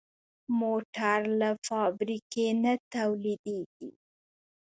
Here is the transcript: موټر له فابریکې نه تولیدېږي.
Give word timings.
موټر 0.59 1.19
له 1.39 1.49
فابریکې 1.67 2.47
نه 2.63 2.73
تولیدېږي. 2.93 3.89